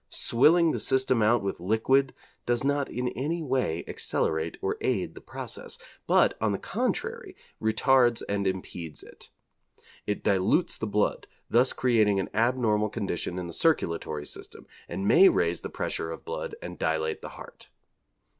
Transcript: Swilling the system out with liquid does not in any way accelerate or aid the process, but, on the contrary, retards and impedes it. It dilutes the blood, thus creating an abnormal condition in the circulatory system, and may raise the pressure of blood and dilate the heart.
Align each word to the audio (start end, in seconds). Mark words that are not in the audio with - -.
Swilling 0.09 0.71
the 0.71 0.79
system 0.79 1.21
out 1.21 1.43
with 1.43 1.59
liquid 1.59 2.15
does 2.47 2.63
not 2.63 2.89
in 2.89 3.09
any 3.09 3.43
way 3.43 3.83
accelerate 3.87 4.57
or 4.59 4.75
aid 4.81 5.13
the 5.13 5.21
process, 5.21 5.77
but, 6.07 6.35
on 6.41 6.53
the 6.53 6.57
contrary, 6.57 7.35
retards 7.61 8.23
and 8.27 8.47
impedes 8.47 9.03
it. 9.03 9.29
It 10.07 10.23
dilutes 10.23 10.75
the 10.75 10.87
blood, 10.87 11.27
thus 11.51 11.71
creating 11.71 12.19
an 12.19 12.31
abnormal 12.33 12.89
condition 12.89 13.37
in 13.37 13.45
the 13.45 13.53
circulatory 13.53 14.25
system, 14.25 14.65
and 14.89 15.07
may 15.07 15.29
raise 15.29 15.61
the 15.61 15.69
pressure 15.69 16.09
of 16.09 16.25
blood 16.25 16.55
and 16.63 16.79
dilate 16.79 17.21
the 17.21 17.29
heart. 17.37 17.69